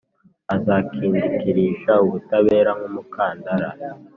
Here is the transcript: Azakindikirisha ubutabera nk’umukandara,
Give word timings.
Azakindikirisha 0.55 1.93
ubutabera 2.03 2.69
nk’umukandara, 2.77 3.67